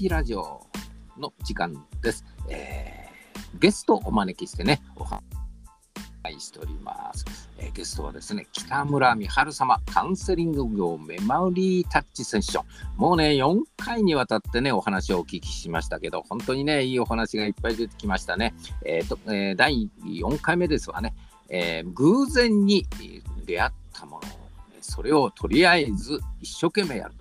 [0.00, 0.62] ピラジオ
[1.18, 2.24] の時間です。
[2.48, 5.20] えーゲストをお招きしてね、お話
[6.38, 7.26] しております。
[7.58, 12.64] えーゲストはですね、北村美春様、カウンセリング業メモリータッチセッション。
[12.96, 18.54] もうね、4回にわたってね、お話をお聞きしましたけど、本当にね、いいお話がいっぱい出てきましたね。
[18.86, 21.14] えーとえー第4回目ですわね、
[21.50, 22.86] えー偶然に
[23.44, 24.22] 出会ったもの、
[24.80, 27.19] それをとりあえず一生懸命やる。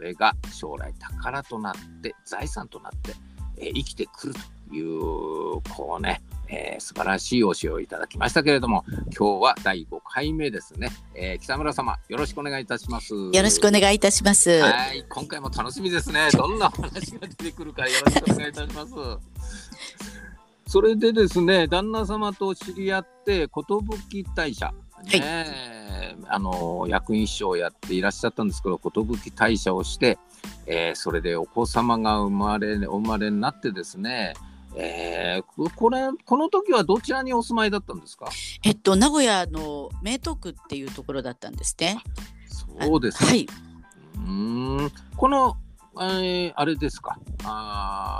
[0.00, 3.12] それが将来宝となって財産となって、
[3.58, 4.34] えー生きてくる
[4.70, 8.82] というこうね、えー素晴らしい教えをいただきましたけれども
[9.14, 13.14] 今日は第5回目ですね、えー北村様よろしくお願いいたします。
[13.14, 14.48] よよろしくお願いいたします。
[14.62, 16.30] はい今回も楽しみですね。
[16.32, 18.94] どんなお話が出てくるかよろしくお願いいたします。
[20.66, 24.72] それでですね旦那様と知り合って寿大社
[25.04, 30.18] ね、あの役員秘書をやっていらっしゃったんですけど寿大社をして、
[30.66, 34.34] えーそれでお子様が生まれお生まれになってですね、
[34.76, 38.28] えーここれこの時はどちらにお住まいだったんですか？
[38.62, 42.02] えっと名古屋の名東区っていうところだったんですね。
[42.78, 43.46] そうですか、はい。
[44.16, 44.92] うーん。
[45.16, 45.56] この、
[45.96, 47.18] えーあれですか。
[47.44, 48.19] あ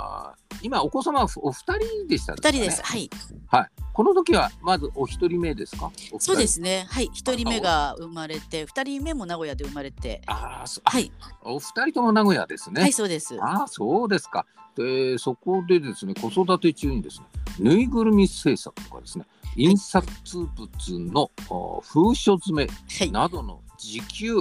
[0.61, 2.81] 今お子様はお二人でした二人です。
[2.83, 3.09] はい。
[3.47, 5.91] はいこの時はまずお一人目ですか？
[6.19, 6.87] そうですね。
[6.89, 7.09] はい。
[7.13, 10.21] 一人目が生まれて、二人目も名古屋で生まれて。
[10.27, 11.11] ああはい。
[11.43, 13.37] お二人とも名古屋ですね、はい、そうです。
[13.41, 14.45] ああ、そうですか。
[14.75, 17.25] で、そこでですね、子育て中にですね、
[17.59, 19.25] ぬいぐるみ制作とかですね、
[19.57, 23.11] 印刷物のお封書詰めはい。
[23.11, 24.37] などの時給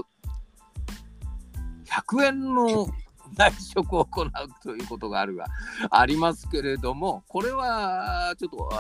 [1.86, 2.86] 100円の
[3.36, 4.30] 内職を行う
[4.62, 5.46] ということがあるが
[5.90, 8.70] ありますけれども、これはちょっと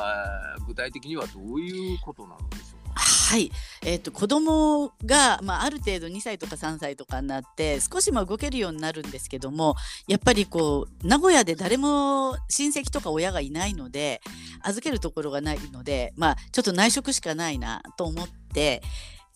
[0.66, 3.00] 具体的にはどういうことなのでしょうか？
[3.30, 9.76] はい、えっと子供がまあある程度2歳とか3歳とかになって少しま動けるようになるんですけども
[10.08, 14.20] やっぱりこう名古屋で誰も親戚とか親がいないので
[14.62, 18.82] 預けるところがないのでまあちょっと内職しかないなと思って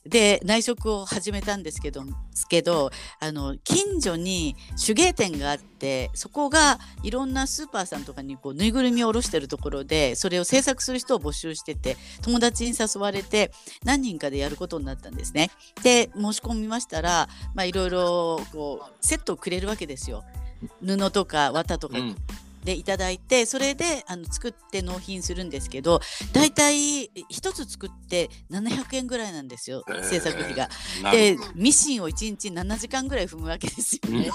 [0.07, 2.03] で内職を始めたんですけど
[2.35, 4.55] すけどあの近所に
[4.85, 13.51] 手芸店があってそこがいろんなスーパーさんとかにこうぬいぐるみを卸してるところでそれを制作する人を募集してて友達に誘われて
[13.85, 15.51] 何人かでやることになったんですね。
[15.83, 20.25] で申し込みましたらまあいろいろこうセットをくれるわけですよ。
[20.81, 21.99] 布とか綿とか、
[22.65, 26.01] でいただいてそれであの作って納品するんですけど
[26.33, 30.05] だいたい1つ作って700円ぐらいなんですよへー。
[30.05, 30.69] 制作費が。
[31.13, 34.19] でミシンを1日7時間ぐらい踏むわけですようん。
[34.23, 34.31] ね。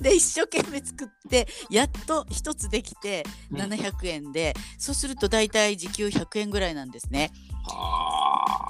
[0.00, 3.60] で一生懸命作ってやっと1つできてうん。
[3.60, 7.30] 700円で、そうすると大体時給100円ぐらいなんですね。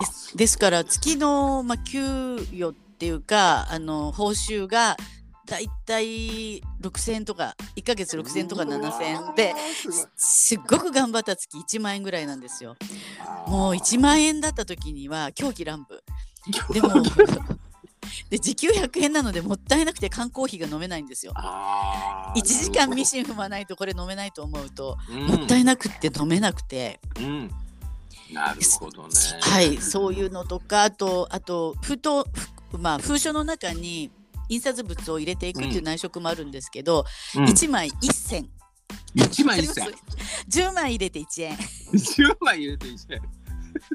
[0.00, 2.00] ですですから月の、まあ、給
[2.52, 4.96] 与っていうかあの報酬が
[5.54, 9.54] だいたい6,000円とか1ヶ月6,000円とか7,000円で
[9.84, 12.76] すすっごく頑張った月1万円ぐらいなんですよ。
[13.46, 16.02] もう1万円だった時には狂気乱舞。
[16.72, 16.88] でも
[18.30, 21.32] で時給100円なのでもったいなくて缶コーヒーが飲めないんですよ。
[21.36, 27.50] あー1時間ミなシン踏まないとこれ飲めないと思うと、るほどもったいなくって飲めなくて、うん、
[28.32, 29.14] なるほどね。
[29.40, 31.96] はいそういうのとかあとあとふ
[32.76, 34.10] まあ封書の中に
[34.48, 37.04] 印刷物を入れていくっていう内職もあるんですけど、
[37.36, 38.48] うん、1枚1銭
[39.14, 39.86] 一枚一銭。
[40.48, 41.58] 10 枚入れて1円
[42.14, 43.20] 十枚入れて一円。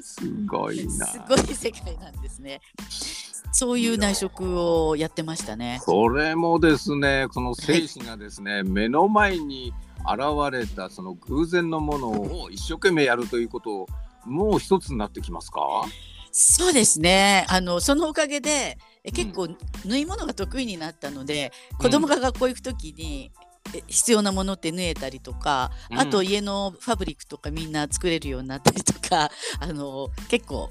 [0.00, 1.06] すごいな。
[1.06, 2.60] すごい世界なんですね。
[3.52, 5.80] そういう内職をやってましたね。
[5.84, 13.86] それもですね、その精神がですね、目の前に現れたその偶然のものを一生懸命やるということを
[14.24, 15.60] もう一つになってきますか？
[16.32, 17.44] そうですね。
[17.48, 19.48] あのそのおかげでえ結構
[19.84, 23.32] 縫い物が得意になったので、子供が学校行くときに
[23.74, 29.30] え必要なものって縫えたりとか、うんあと家のファブリックとかみんな作れるようになったりとか、
[29.60, 30.70] あの結構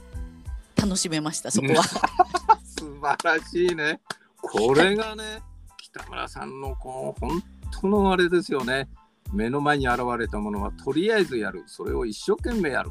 [0.76, 1.84] 楽しめましたそこは。
[2.64, 4.02] 素晴らしいね。
[4.42, 5.42] これがね、
[5.78, 7.44] 北村さんのこう本
[7.82, 8.90] 当のあれですよね。
[9.32, 12.90] 目の前に現れたものはとりあえずやる、それを一生懸命やる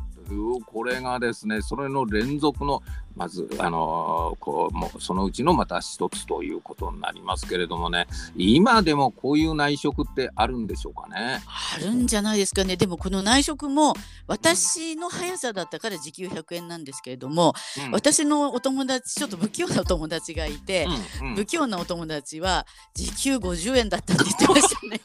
[0.66, 2.82] これがですね、それの連続の、
[3.16, 11.40] まず、あのーこうもうそのうちのまた一つということになりますけれどもね、今でもこういう内職ってあるんでしょうかね？
[11.46, 12.76] あるんじゃないですかね。
[12.76, 13.94] でもこの内職も
[14.26, 17.54] 私の速さだったから時給100円なんですけれども、
[17.86, 20.86] うん私のお友達ちょっと不器用なお友達がいて、
[21.20, 25.00] うんうん不器用なお友達は時給50円だったって言ってましたね。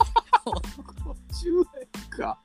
[1.44, 2.40] 50円か。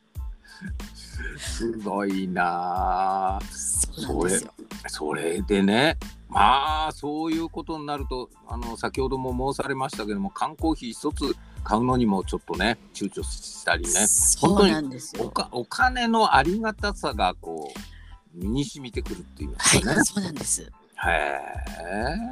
[1.36, 3.40] すごいなあ。
[3.50, 4.52] そうなんですよ。
[4.86, 5.96] それでね
[6.28, 13.90] まあそういうことになるとあの先ほども申されましたけども缶コーヒー一つ買うのにもちょっとね躊躇したりね。
[14.06, 15.32] そうなんですよ。
[15.52, 20.62] お金のありがたさがこう身に染みてくるっていうかね、はい、そうなんです。
[20.62, 20.68] へ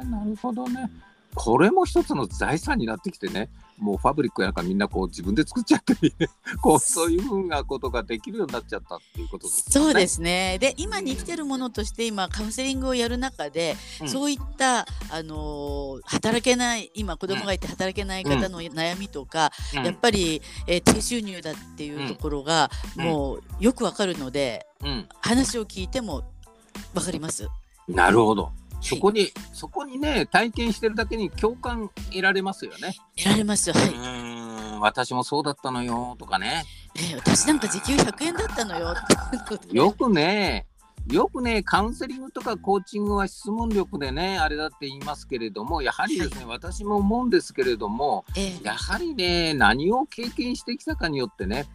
[0.01, 0.89] えなるほどね
[1.37, 6.29] これも一つの財産になってきてねもうファブリックやなんかみんなこう自分で作っちゃったりね
[6.61, 9.63] こうそういうふうなことができるようになっちゃったっていうことですね。
[9.69, 10.57] そうですね。
[10.59, 26.23] で、今に生きてるものとして、今カウンセリングをやる中で、うんそういったあのー働けない、今子供がいて働けない方の悩みとか、うんやっぱり、えー低収入だっていうところが、うんもうよくわかるので、うん話を聞いても
[26.95, 27.47] わかります。
[27.87, 28.51] なるほど。
[28.81, 32.95] そはいこに、そこにね、体験してるだけに共感得られますよね。
[33.17, 33.71] 得られます。
[33.71, 33.89] はい。
[33.89, 36.63] うーん、私もそうだったのよとかね。
[36.95, 38.95] えー私なんか時給100円だったのよ。
[39.71, 40.65] よくね、
[41.09, 51.65] よくね、カウンセリングとかコーチングは質問力でね、あれだって言いますけれども、やはりですね、私も思うんですけれども、えーやはりね、何を経験してきたかによってね、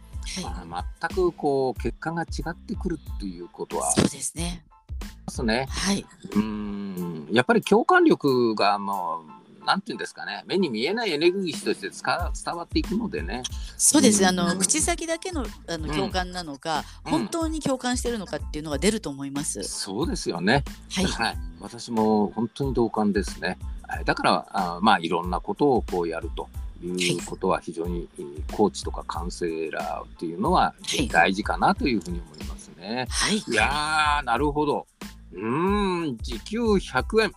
[0.45, 4.63] はいまあ全くこう結果が違ってくるっていうことはあそうですね。
[5.03, 5.67] りますね。
[5.69, 6.05] はい。
[6.31, 7.27] うーん。
[7.31, 10.43] やっぱり共感力がもうなんていうんですかね。
[10.45, 13.43] 目に見えないエネルギーとしてつか伝わっていくのでね。
[13.77, 14.21] そうです。
[14.21, 14.27] うん。
[14.27, 15.95] あの口先だけのあのうん。
[15.95, 17.11] 共感なのか、うん。
[17.11, 19.63] 本当に共感してるのかっていうのが出ると思います。
[19.63, 20.63] そうですよね。
[20.91, 21.05] はい。
[21.05, 21.37] はい。
[21.61, 23.57] 私も本当に同感ですね。
[23.87, 24.05] はい。
[24.05, 26.49] だからあまあいろんなことをこうやると
[26.83, 31.07] いうことは非常にえーコーチとかカウンセラーっていうのははい。
[31.07, 32.52] 大事かなというふうに思います
[32.83, 33.07] ね。
[33.09, 33.37] はい。
[33.37, 34.85] いやーなるほど。
[35.31, 37.31] うーん時給100円。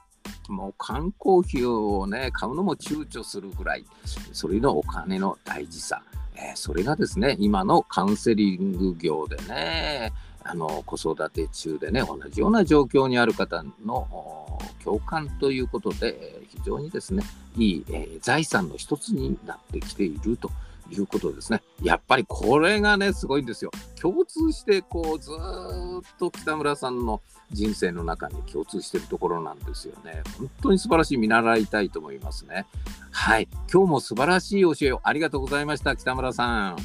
[0.49, 3.85] もう缶コーヒーをね買うのも躊躇するぐらい
[4.33, 6.03] それのお金の大事さ、
[6.35, 10.13] えーそれがですね今のカウンセリング業でね
[10.45, 17.23] あの子育て中でね同じような状況にある方のお共感ということでえー非常にですね
[17.57, 20.51] いい、えー財産の一つになってきていると
[20.91, 21.63] いうことですね。
[21.83, 23.71] やっぱりこれがねすごいんですよ。
[24.01, 27.21] 共通してこうずーっと北村さんの
[27.53, 30.23] 人生の中に共通しているところなんですよね。
[30.39, 32.67] 本当に素晴らしい見習いたいと思いますね。
[33.11, 36.77] はい、今日も素晴らしい教えをありがとうございました北村さん。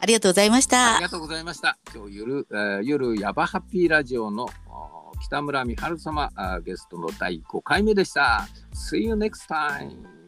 [0.00, 1.02] ありがとうございましたあり。
[1.04, 1.78] がとうございました。
[1.94, 6.30] 今日ゆる、えー、夜ヤバハッピーラジオのお北村美春様
[6.64, 8.46] ゲストの第5回目でした。
[8.74, 10.23] See you next time!